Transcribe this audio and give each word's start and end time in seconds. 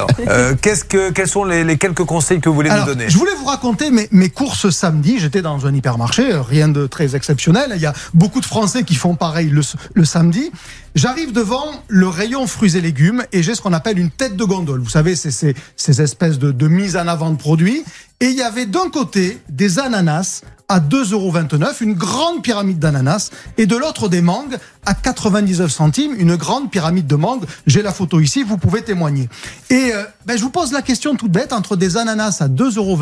alors. 0.00 0.28
Euh, 0.28 0.54
qu'est-ce 0.60 0.84
que, 0.84 1.10
quels 1.10 1.28
sont 1.28 1.44
les, 1.44 1.64
les, 1.64 1.78
quelques 1.78 2.04
conseils 2.04 2.40
que 2.40 2.48
vous 2.48 2.54
voulez 2.54 2.70
Alors, 2.70 2.86
nous 2.86 2.94
donner? 2.94 3.08
Je 3.08 3.18
voulais 3.18 3.34
vous 3.34 3.44
raconter 3.44 3.90
mes, 3.90 4.08
mes 4.10 4.28
courses 4.28 4.70
samedi. 4.70 5.18
J'étais 5.18 5.42
dans 5.42 5.66
un 5.66 5.74
hypermarché, 5.74 6.32
rien 6.48 6.68
de 6.68 6.86
très 6.86 7.16
exceptionnel. 7.16 7.72
Il 7.76 7.82
y 7.82 7.86
a 7.86 7.92
beaucoup 8.14 8.40
de 8.40 8.46
Français 8.46 8.82
qui 8.84 8.94
font 8.94 9.14
pareil 9.14 9.48
le, 9.48 9.62
le 9.94 10.04
samedi. 10.04 10.50
J'arrive 10.94 11.32
devant 11.32 11.66
le 11.88 12.08
rayon 12.08 12.46
fruits 12.46 12.76
et 12.76 12.80
légumes 12.80 13.24
et 13.32 13.42
j'ai 13.42 13.54
ce 13.54 13.60
qu'on 13.62 13.72
appelle 13.72 13.98
une 13.98 14.10
tête 14.10 14.36
de 14.36 14.44
gondole. 14.44 14.80
Vous 14.80 14.90
savez, 14.90 15.14
c'est 15.14 15.30
ces, 15.30 15.54
ces 15.76 16.02
espèces 16.02 16.38
de, 16.38 16.50
de 16.50 16.68
mise 16.68 16.96
en 16.96 17.06
avant 17.06 17.30
de 17.30 17.36
produits. 17.36 17.84
Et 18.20 18.26
il 18.26 18.36
y 18.36 18.42
avait 18.42 18.66
d'un 18.66 18.90
côté 18.90 19.40
des 19.48 19.78
ananas 19.78 20.42
à 20.68 20.78
2,29 20.78 21.12
euros, 21.14 21.32
une 21.80 21.94
grande 21.94 22.42
pyramide 22.42 22.78
d'ananas, 22.78 23.30
et 23.58 23.66
de 23.66 23.76
l'autre 23.76 24.08
des 24.08 24.20
mangues 24.20 24.56
à 24.86 24.94
99 24.94 25.70
centimes, 25.70 26.14
une 26.16 26.36
grande 26.36 26.70
pyramide 26.70 27.08
de 27.08 27.16
mangues. 27.16 27.44
J'ai 27.66 27.82
la 27.82 27.92
photo 27.92 28.20
ici, 28.20 28.44
vous 28.44 28.56
pouvez 28.56 28.82
témoigner. 28.82 29.28
Et 29.68 29.90
euh, 29.92 30.04
ben, 30.26 30.38
je 30.38 30.42
vous 30.42 30.50
pose 30.50 30.70
la 30.72 30.82
question 30.82 31.16
toute 31.16 31.32
bête, 31.32 31.52
entre 31.52 31.76
des 31.76 31.96
ananas 31.96 32.36
à 32.40 32.48
2,29 32.48 32.76
euros 32.76 32.98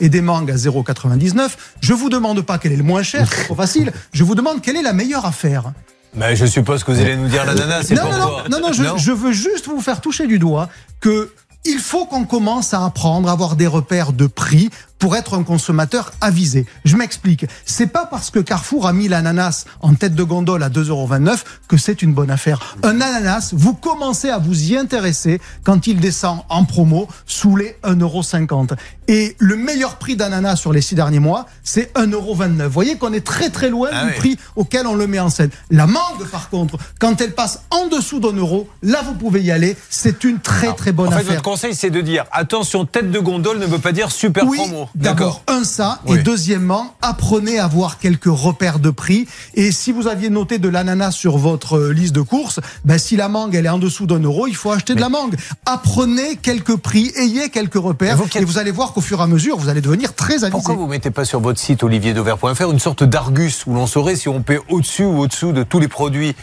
et 0.00 0.10
des 0.10 0.20
mangues 0.20 0.50
à 0.50 0.56
0,99, 0.56 1.50
je 1.80 1.94
vous 1.94 2.10
demande 2.10 2.42
pas 2.42 2.58
quel 2.58 2.72
est 2.72 2.76
le 2.76 2.82
moins 2.82 3.02
cher, 3.02 3.26
c'est 3.32 3.44
trop 3.44 3.54
facile, 3.54 3.92
je 4.12 4.22
vous 4.22 4.34
demande 4.34 4.60
quelle 4.60 4.76
est 4.76 4.82
la 4.82 4.92
meilleure 4.92 5.24
affaire. 5.24 5.72
Mais 6.14 6.36
je 6.36 6.44
suppose 6.44 6.84
que 6.84 6.90
vous 6.90 7.00
allez 7.00 7.16
nous 7.16 7.28
dire 7.28 7.46
l'ananas, 7.46 7.84
c'est 7.84 7.94
Non, 7.94 8.10
non, 8.10 8.18
non, 8.18 8.42
non, 8.50 8.60
non, 8.60 8.72
je, 8.72 8.82
je 8.98 9.12
veux 9.12 9.32
juste 9.32 9.68
vous 9.68 9.80
faire 9.80 10.00
toucher 10.00 10.26
du 10.26 10.38
doigt 10.38 10.68
que 11.00 11.32
il 11.64 11.78
faut 11.78 12.06
qu'on 12.06 12.24
commence 12.24 12.74
à 12.74 12.84
apprendre 12.84 13.28
à 13.28 13.32
avoir 13.32 13.56
des 13.56 13.66
repères 13.66 14.12
de 14.12 14.26
prix 14.26 14.70
pour 15.00 15.16
être 15.16 15.34
un 15.36 15.42
consommateur 15.42 16.12
avisé. 16.20 16.66
Je 16.84 16.96
m'explique. 16.96 17.46
C'est 17.66 17.88
pas 17.88 18.06
parce 18.06 18.30
que 18.30 18.38
Carrefour 18.38 18.86
a 18.86 18.92
mis 18.92 19.08
l'ananas 19.08 19.64
en 19.80 19.94
tête 19.94 20.14
de 20.14 20.22
gondole 20.22 20.62
à 20.62 20.68
2,29€ 20.68 21.38
que 21.66 21.76
c'est 21.76 22.02
une 22.02 22.12
bonne 22.14 22.30
affaire. 22.30 22.76
Un 22.84 23.00
ananas, 23.00 23.50
vous 23.52 23.74
commencez 23.74 24.28
à 24.30 24.38
vous 24.38 24.70
y 24.70 24.76
intéresser 24.76 25.40
quand 25.64 25.86
il 25.88 25.98
descend 26.00 26.40
en 26.48 26.64
promo 26.64 27.08
sous 27.26 27.56
les 27.56 27.76
1,50€. 27.82 28.76
Et 29.08 29.34
le 29.38 29.56
meilleur 29.56 29.96
prix 29.96 30.14
d'ananas 30.14 30.56
sur 30.56 30.72
les 30.72 30.80
six 30.82 30.94
derniers 30.94 31.18
mois, 31.18 31.46
c'est 31.64 31.92
1,29€. 31.96 32.62
Vous 32.64 32.70
voyez 32.70 32.96
qu'on 32.96 33.12
est 33.12 33.24
très 33.26 33.50
très 33.50 33.68
loin 33.70 33.88
Ah 33.92 34.04
du 34.04 34.10
oui. 34.10 34.16
prix 34.18 34.38
auquel 34.54 34.86
on 34.86 34.94
le 34.94 35.06
met 35.08 35.18
en 35.18 35.30
scène. 35.30 35.50
La 35.70 35.86
mangue, 35.88 36.26
par 36.30 36.48
contre, 36.50 36.76
quand 37.00 37.20
elle 37.20 37.32
passe 37.34 37.62
en 37.70 37.88
dessous 37.88 38.20
d'un 38.20 38.32
euro, 38.36 38.68
là 38.82 39.00
vous 39.04 39.14
pouvez 39.14 39.40
y 39.42 39.50
aller. 39.50 39.76
C'est 39.88 40.22
une 40.24 40.38
très 40.38 40.72
très 40.74 40.92
bonne 40.92 41.08
En 41.08 41.12
fait, 41.12 41.16
affaire. 41.18 41.30
votre 41.30 41.42
conseil, 41.42 41.74
c'est 41.74 41.90
de 41.90 42.00
dire 42.02 42.24
attention, 42.30 42.84
tête 42.84 43.10
de 43.10 43.18
gondole 43.18 43.58
ne 43.58 43.66
veut 43.66 43.78
pas 43.78 43.92
dire 43.92 44.12
super 44.12 44.44
Oui, 44.46 44.58
promo. 44.58 44.88
D'abord 44.94 45.42
un 45.48 45.64
ça 45.64 46.00
Oui. 46.06 46.18
et 46.18 46.22
deuxièmement 46.22 46.94
apprenez 47.02 47.58
à 47.58 47.64
avoir 47.64 47.98
quelques 47.98 48.24
repères 48.26 48.78
de 48.78 48.90
prix 48.90 49.26
et 49.54 49.72
si 49.72 49.92
vous 49.92 50.06
aviez 50.08 50.30
noté 50.30 50.58
de 50.58 50.68
l'ananas 50.68 51.12
sur 51.12 51.38
votre 51.38 51.78
euh, 51.78 51.92
liste 51.92 52.14
de 52.14 52.20
courses, 52.22 52.60
ben 52.84 52.98
si 52.98 53.16
la 53.16 53.28
mangue 53.28 53.54
elle 53.54 53.66
est 53.66 53.70
en 53.70 53.78
dessous 53.78 54.06
d'un 54.06 54.20
euro, 54.20 54.46
il 54.46 54.56
faut 54.56 54.70
acheter 54.72 54.94
de 54.94 55.00
la 55.00 55.08
mangue. 55.08 55.36
Apprenez 55.66 56.36
quelques 56.36 56.76
prix, 56.76 57.12
ayez 57.16 57.50
quelques 57.50 57.74
repères 57.74 58.14
Et 58.14 58.16
vous 58.16 58.38
et 58.38 58.44
vous 58.44 58.58
allez 58.58 58.70
voir 58.70 58.92
qu'au 58.92 59.00
fur 59.00 59.20
et 59.20 59.22
à 59.22 59.26
mesure 59.26 59.56
vous 59.58 59.68
allez 59.68 59.80
devenir 59.80 60.14
très 60.14 60.44
avisé. 60.44 60.50
Pourquoi 60.50 60.74
vous 60.74 60.86
mettez 60.86 61.10
pas 61.10 61.24
sur 61.24 61.40
votre 61.40 61.58
site 61.60 61.82
olivierdauvert.fr 61.82 62.70
une 62.70 62.78
sorte 62.78 63.04
d'argus 63.04 63.64
où 63.66 63.74
l'on 63.74 63.86
saurait 63.86 64.16
si 64.16 64.28
on 64.28 64.42
paie 64.42 64.60
au-dessus 64.68 65.04
ou 65.04 65.20
au-dessous 65.20 65.52
de 65.52 65.62
tous 65.62 65.80
les 65.80 65.88
produits 65.88 66.34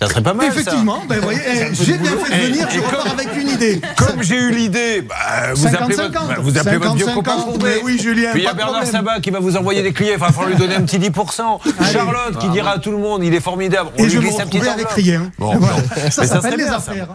Ça 0.00 0.08
serait 0.08 0.22
pas 0.22 0.32
mal. 0.32 0.46
ça. 0.46 0.52
Effectivement, 0.60 1.02
ben, 1.08 1.20
voyez, 1.20 1.40
eh, 1.46 1.74
j'ai 1.74 1.98
bien 1.98 2.12
fait 2.12 2.30
de 2.34 2.42
Et- 2.42 2.46
venir, 2.46 2.66
je 2.70 2.78
et 2.78 2.80
repars 2.80 3.02
comme- 3.02 3.12
avec 3.12 3.28
une 3.36 3.48
idée. 3.50 3.80
Comme 3.96 4.22
j'ai 4.22 4.36
eu 4.36 4.50
l'idée, 4.50 5.02
bah, 5.02 5.14
vous, 5.54 5.64
50, 5.64 5.82
appelez 5.82 5.96
votre, 5.96 6.12
50. 6.14 6.28
bah, 6.28 6.34
vous 6.40 6.58
appelez 6.58 6.76
votre 6.78 6.94
vieux 6.94 7.04
50, 7.06 7.14
copain 7.24 7.36
50. 7.36 7.50
Courbet. 7.50 7.74
Mais 7.76 7.82
oui, 7.84 7.98
Julien, 8.00 8.30
Puis 8.32 8.40
il 8.40 8.44
y 8.44 8.46
a 8.48 8.54
Bernard 8.54 8.74
problème. 8.82 8.92
Sabat 8.92 9.20
qui 9.20 9.30
va 9.30 9.40
vous 9.40 9.56
envoyer 9.58 9.82
des 9.82 9.92
clients. 9.92 10.12
Il 10.14 10.18
va 10.18 10.28
falloir 10.28 10.48
lui 10.48 10.56
donner 10.56 10.74
un 10.76 10.82
petit 10.82 10.98
10%. 10.98 11.60
Charlotte 11.92 12.38
qui 12.38 12.48
dira 12.48 12.72
à 12.72 12.78
tout 12.78 12.90
le 12.92 12.96
monde 12.98 13.22
il 13.24 13.34
est 13.34 13.40
formidable. 13.40 13.90
On 13.98 14.02
Et 14.02 14.06
lui 14.08 14.10
je 14.30 14.36
sa 14.36 14.46
petite 14.46 14.66
avec 14.66 14.88
rien. 14.88 15.30
Bon, 15.38 15.56
Voilà. 15.58 15.76
Ça 16.10 16.26
s'appelle 16.26 16.56
les 16.56 16.64
affaires. 16.64 17.08